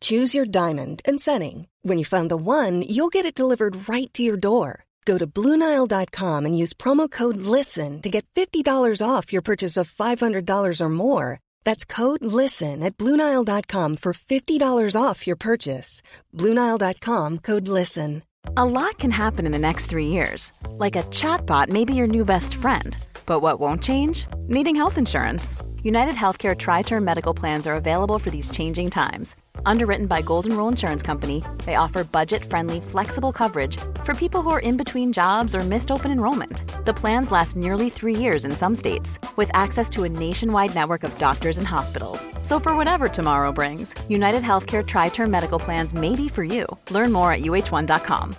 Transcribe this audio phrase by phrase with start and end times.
[0.00, 1.68] Choose your diamond and setting.
[1.80, 4.84] When you find the one, you'll get it delivered right to your door.
[5.06, 9.90] Go to Bluenile.com and use promo code LISTEN to get $50 off your purchase of
[9.90, 11.40] $500 or more.
[11.64, 16.02] That's code LISTEN at Bluenile.com for $50 off your purchase.
[16.34, 18.22] Bluenile.com code LISTEN.
[18.56, 20.52] A lot can happen in the next three years.
[20.70, 22.96] Like a chatbot may be your new best friend.
[23.26, 24.26] But what won't change?
[24.46, 25.56] Needing health insurance.
[25.82, 29.36] United Healthcare Tri Term Medical Plans are available for these changing times.
[29.64, 34.50] Underwritten by Golden Rule Insurance Company, they offer budget friendly, flexible coverage for people who
[34.50, 36.84] are in between jobs or missed open enrollment.
[36.84, 41.04] The plans last nearly three years in some states, with access to a nationwide network
[41.04, 42.28] of doctors and hospitals.
[42.42, 46.66] So, for whatever tomorrow brings, United Healthcare Tri Term Medical Plans may be for you.
[46.90, 48.34] Learn more at uh1.com.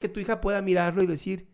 [0.00, 1.46] Que tu hija pueda mirarlo y decir: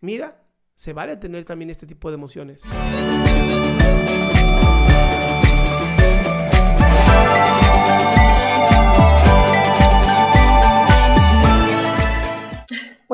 [0.00, 0.36] Mira,
[0.76, 2.62] se vale tener también este tipo de emociones.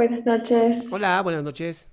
[0.00, 0.90] Buenas noches.
[0.90, 1.90] Hola, buenas noches.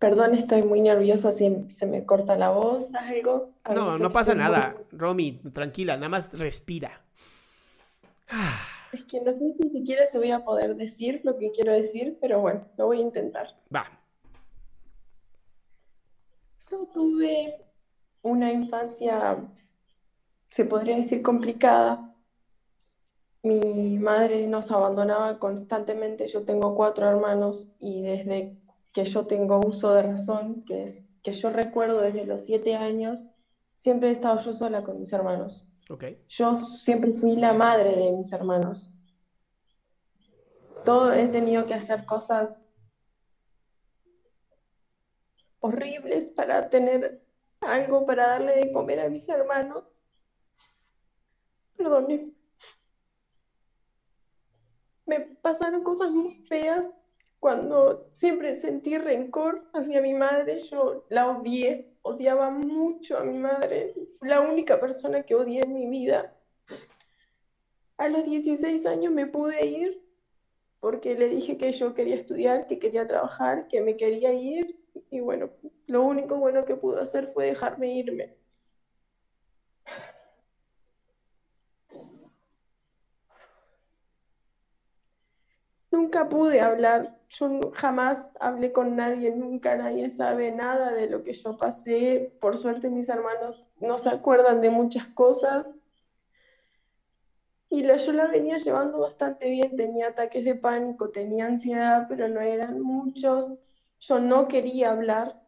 [0.00, 3.52] Perdón, estoy muy nerviosa si se me corta la voz, algo.
[3.72, 4.74] No, no pasa si nada.
[4.90, 7.00] muy- Romy, tranquila, nada más respira.
[8.92, 12.18] Es que no sé si siquiera se voy a poder decir lo que quiero decir,
[12.20, 13.46] pero bueno, lo voy a intentar.
[13.72, 13.86] Va.
[16.68, 17.64] Yo tuve
[18.22, 19.36] una infancia,
[20.50, 22.11] se podría decir, complicada.
[23.42, 26.28] Mi madre nos abandonaba constantemente.
[26.28, 28.56] Yo tengo cuatro hermanos y desde
[28.92, 33.20] que yo tengo uso de razón, que es que yo recuerdo desde los siete años,
[33.76, 35.66] siempre he estado yo sola con mis hermanos.
[35.88, 36.04] Ok.
[36.28, 38.90] Yo siempre fui la madre de mis hermanos.
[40.84, 42.58] Todo he tenido que hacer cosas
[45.60, 47.22] horribles para tener
[47.60, 49.84] algo para darle de comer a mis hermanos.
[51.76, 52.41] Perdone.
[55.06, 56.88] Me pasaron cosas muy feas
[57.40, 60.58] cuando siempre sentí rencor hacia mi madre.
[60.58, 63.94] Yo la odié, odiaba mucho a mi madre.
[64.18, 66.36] Fue la única persona que odié en mi vida.
[67.96, 70.02] A los 16 años me pude ir
[70.80, 74.80] porque le dije que yo quería estudiar, que quería trabajar, que me quería ir.
[75.10, 75.50] Y bueno,
[75.86, 78.36] lo único bueno que pudo hacer fue dejarme irme.
[86.02, 91.32] Nunca pude hablar, yo jamás hablé con nadie, nunca nadie sabe nada de lo que
[91.32, 92.32] yo pasé.
[92.40, 95.70] Por suerte mis hermanos no se acuerdan de muchas cosas.
[97.70, 102.28] Y la, yo la venía llevando bastante bien, tenía ataques de pánico, tenía ansiedad, pero
[102.28, 103.46] no eran muchos.
[104.00, 105.40] Yo no quería hablar,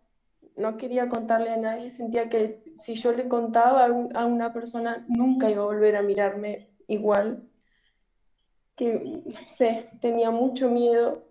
[0.56, 4.52] no quería contarle a nadie, sentía que si yo le contaba a, un- a una
[4.52, 7.42] persona nunca iba a volver a mirarme igual,
[8.76, 11.24] que no sé, tenía mucho miedo.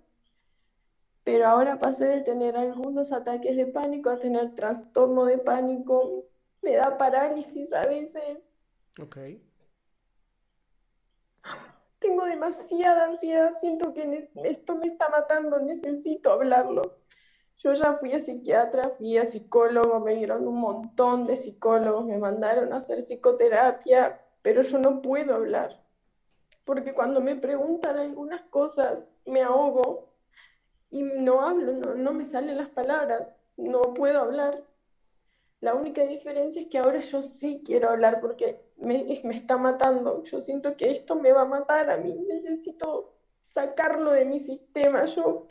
[1.23, 6.25] Pero ahora pasé de tener algunos ataques de pánico a tener trastorno de pánico,
[6.61, 8.39] me da parálisis a veces.
[9.01, 9.17] Ok.
[11.99, 16.81] Tengo demasiada ansiedad, siento que esto me está matando, necesito hablarlo.
[17.57, 22.17] Yo ya fui a psiquiatra, fui a psicólogo, me dieron un montón de psicólogos, me
[22.17, 25.82] mandaron a hacer psicoterapia, pero yo no puedo hablar,
[26.65, 30.09] porque cuando me preguntan algunas cosas me ahogo
[30.89, 34.63] y no hablo, no, no me salen las palabras, no puedo hablar.
[35.59, 40.23] La única diferencia es que ahora yo sí quiero hablar porque me, me está matando.
[40.23, 42.13] Yo siento que esto me va a matar a mí.
[42.27, 45.05] Necesito sacarlo de mi sistema.
[45.05, 45.47] Yo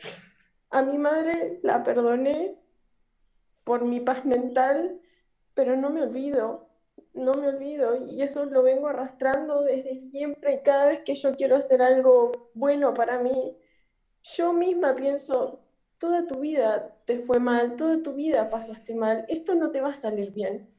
[0.69, 2.55] a mi madre la perdoné
[3.63, 4.99] por mi paz mental,
[5.53, 6.67] pero no me olvido,
[7.13, 7.95] no me olvido.
[8.07, 10.61] Y eso lo vengo arrastrando desde siempre.
[10.63, 13.57] Cada vez que yo quiero hacer algo bueno para mí,
[14.23, 15.59] yo misma pienso,
[15.97, 19.91] toda tu vida te fue mal, toda tu vida pasaste mal, esto no te va
[19.91, 20.69] a salir bien.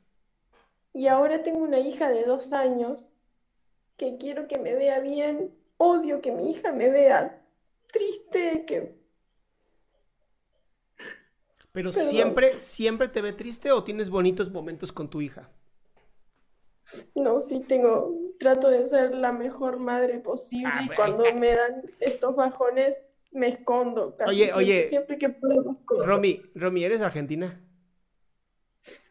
[0.92, 3.00] Y ahora tengo una hija de dos años
[3.96, 7.42] que quiero que me vea bien, odio que mi hija me vea
[7.92, 8.96] triste, que
[11.72, 12.10] Pero Perdón.
[12.10, 15.50] siempre, siempre te ve triste o tienes bonitos momentos con tu hija.
[17.14, 21.38] No, sí tengo, trato de ser la mejor madre posible Ah, y pues, cuando está.
[21.38, 22.94] me dan estos bajones
[23.32, 24.16] me escondo.
[24.16, 24.86] casi Oye, siempre, oye.
[24.88, 25.76] Siempre que puedo.
[26.04, 27.60] Romy, Romy, ¿eres argentina?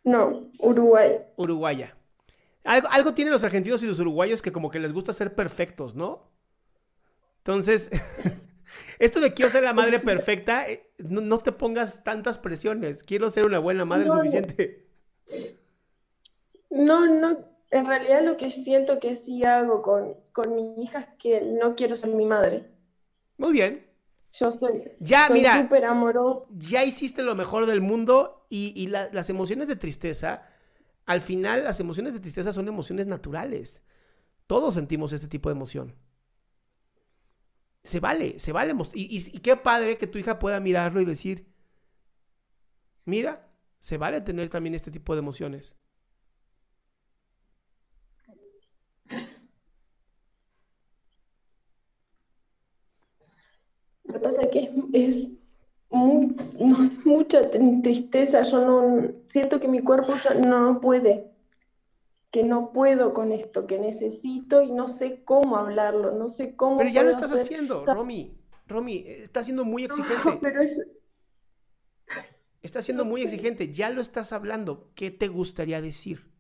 [0.04, 1.20] No, Uruguay.
[1.36, 1.96] Uruguaya.
[2.64, 5.96] Algo, algo tienen los argentinos y los uruguayos que como que les gusta ser perfectos,
[5.96, 6.32] ¿no?
[7.40, 7.90] Entonces,
[9.00, 13.04] esto de quiero ser la madre perfecta, eh, no, no te pongas tantas presiones.
[13.04, 14.14] Quiero ser una buena madre no.
[14.14, 14.88] suficiente.
[16.70, 17.38] No, no,
[17.74, 21.76] en realidad lo que siento que sí hago con, con mi hija es que no
[21.76, 22.72] quiero ser mi madre.
[23.38, 23.86] Muy bien.
[24.34, 25.62] Yo soy, Ya, soy mira.
[25.62, 26.48] súper amorosa.
[26.58, 30.48] Ya hiciste lo mejor del mundo y, y la- las emociones de tristeza,
[31.06, 33.84] al final las emociones de tristeza son emociones naturales.
[34.48, 35.96] Todos sentimos este tipo de emoción.
[37.84, 38.74] Se vale, se vale.
[38.94, 41.48] y- y qué padre que tu hija pueda mirarlo y decir,
[43.06, 43.50] mira,
[43.80, 45.76] se vale tener también este tipo de emociones.
[54.24, 55.28] Pasa es que es, es
[55.92, 58.42] mu- no, mucha tr- tristeza.
[58.42, 61.26] Yo no siento que mi cuerpo ya no puede,
[62.32, 66.78] que no puedo con esto, que necesito y no sé cómo hablarlo, no sé cómo
[66.78, 67.42] Pero ya lo estás hacer.
[67.42, 68.36] haciendo, Romy.
[68.68, 70.40] Romy, eh, estás siendo muy No, exigente.
[70.42, 70.82] pero es,
[72.62, 73.72] Estás siendo muy exigente.
[73.74, 74.90] Ya lo estás hablando.
[74.96, 76.33] ¿Qué te gustaría decir?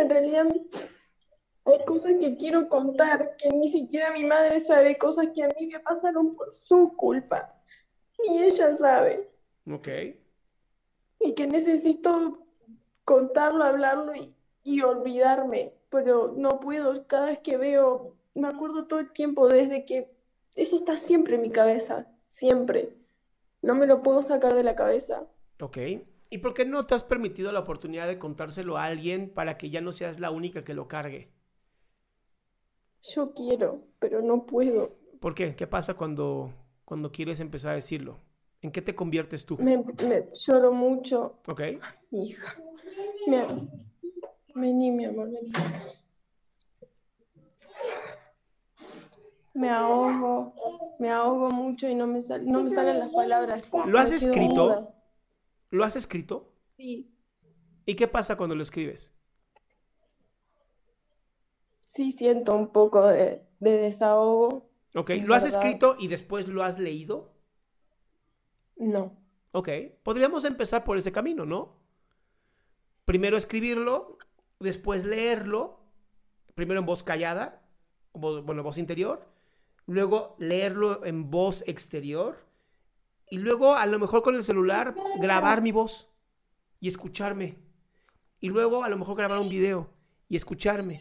[0.00, 0.46] En realidad
[1.64, 5.66] hay cosas que quiero contar, que ni siquiera mi madre sabe, cosas que a mí
[5.66, 7.54] me pasaron por su culpa.
[8.24, 9.28] Y ella sabe.
[9.70, 9.88] Ok.
[11.20, 12.46] Y que necesito
[13.04, 15.74] contarlo, hablarlo y, y olvidarme.
[15.90, 20.10] Pero no puedo, cada vez que veo, me acuerdo todo el tiempo desde que
[20.56, 22.96] eso está siempre en mi cabeza, siempre.
[23.62, 25.26] No me lo puedo sacar de la cabeza.
[25.60, 25.78] Ok.
[26.32, 29.68] ¿Y por qué no te has permitido la oportunidad de contárselo a alguien para que
[29.70, 31.32] ya no seas la única que lo cargue?
[33.02, 34.96] Yo quiero, pero no puedo.
[35.18, 35.56] ¿Por qué?
[35.56, 36.52] ¿Qué pasa cuando,
[36.84, 38.18] cuando quieres empezar a decirlo?
[38.62, 39.56] ¿En qué te conviertes tú?
[39.58, 41.40] Me, me lloro mucho.
[41.46, 41.62] Ok.
[42.12, 42.56] Hija,
[43.26, 43.46] me,
[44.54, 45.50] vení, mi amor, vení.
[49.54, 50.54] Me ahogo,
[51.00, 53.68] me ahogo mucho y no me sal- no me salen las palabras.
[53.86, 54.86] ¿Lo has escrito?
[55.70, 56.52] ¿Lo has escrito?
[56.76, 57.10] Sí,
[57.86, 59.12] ¿Y qué pasa cuando lo escribes?
[61.84, 64.70] sí siento un poco de, de desahogo.
[64.94, 65.10] Ok.
[65.24, 65.58] ¿Lo has verdad.
[65.60, 67.32] escrito y después lo has leído?
[68.76, 69.16] No,
[69.52, 69.68] Ok.
[70.02, 71.76] Podríamos empezar por ese camino, ¿no?
[73.04, 74.18] Primero escribirlo,
[74.60, 75.80] después leerlo,
[76.54, 77.62] primero en voz callada,
[78.12, 79.26] bueno, voz interior,
[79.86, 82.38] luego leerlo en voz exterior,
[83.30, 86.08] y luego a lo mejor con el celular grabar mi voz
[86.80, 87.56] y escucharme.
[88.40, 89.90] Y luego a lo mejor grabar un video
[90.28, 91.00] y escucharme.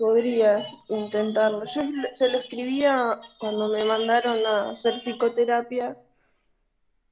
[0.00, 1.62] podría intentarlo.
[1.66, 1.82] Yo
[2.14, 5.98] se lo escribía cuando me mandaron a hacer psicoterapia,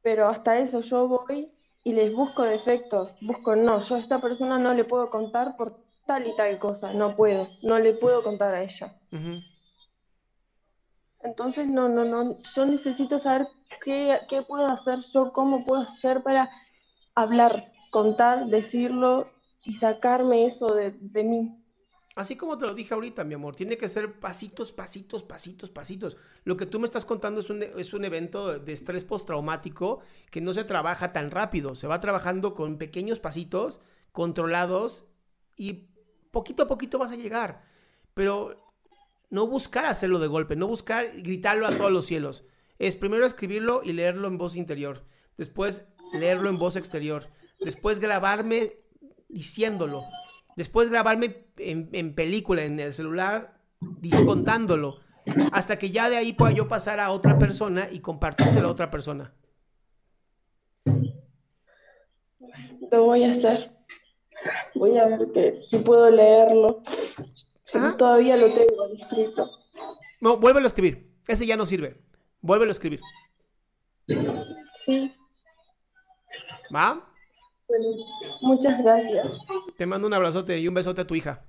[0.02, 1.52] pero hasta eso yo voy
[1.84, 5.76] y les busco defectos, busco, no, yo a esta persona no le puedo contar por
[6.06, 8.94] tal y tal cosa, no puedo, no le puedo contar a ella.
[9.12, 9.42] Ujú.
[11.22, 13.46] Entonces, no, no, no, yo necesito saber
[13.84, 16.48] qué, qué puedo hacer yo, cómo puedo hacer para
[17.14, 19.30] hablar, contar, decirlo
[19.64, 21.64] y sacarme eso de, de mí.
[22.18, 26.16] Así como te lo dije ahorita, mi amor, tiene que ser pasitos, pasitos, pasitos, pasitos.
[26.42, 30.00] Lo que tú me estás contando es un, es un evento de estrés postraumático
[30.32, 31.76] que no se trabaja tan rápido.
[31.76, 35.04] Se va trabajando con pequeños pasitos, controlados,
[35.56, 35.90] y
[36.32, 37.62] poquito a poquito vas a llegar.
[38.14, 38.67] Pero
[39.30, 42.44] no buscar hacerlo de golpe, no buscar gritarlo a todos los cielos.
[42.78, 45.04] Es primero escribirlo y leerlo en voz interior.
[45.37, 47.28] Después leerlo en voz exterior.
[47.61, 48.75] Después grabarme
[49.28, 50.04] diciéndolo.
[50.56, 53.54] Después grabarme en, película, en el celular,
[54.25, 55.00] contándolo.
[55.52, 58.90] Hasta que ya de ahí pueda yo pasar a otra persona y compartirte a otra
[58.90, 59.35] persona.
[62.90, 63.73] Lo voy a hacer.
[64.75, 66.82] Voy a ver que, si puedo leerlo.
[67.75, 67.96] Ajá.
[67.96, 69.50] todavía lo tengo escrito.
[70.20, 71.10] No, vuélvelo a escribir.
[71.26, 72.00] Ese ya no sirve.
[72.40, 73.00] Vuélvelo a escribir.
[74.84, 75.14] Sí,
[76.75, 77.04] ¿Va?
[77.68, 77.87] bueno,
[78.40, 79.30] muchas gracias.
[79.76, 81.44] Te mando un abrazote y un besote a tu hija.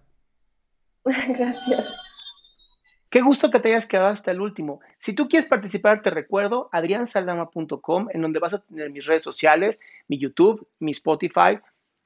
[1.05, 1.88] Gracias.
[3.09, 4.81] Qué gusto que te hayas quedado hasta el último.
[4.99, 9.81] Si tú quieres participar, te recuerdo adriansaldama.com, en donde vas a tener mis redes sociales,
[10.07, 11.59] mi YouTube, mi Spotify,